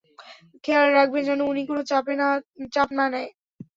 [0.63, 1.81] খেয়াল রাখবেন যেন উনি কোনো
[1.89, 3.29] চাপ না নেয়।